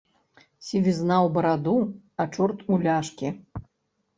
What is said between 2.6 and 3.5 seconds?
у ляшкі!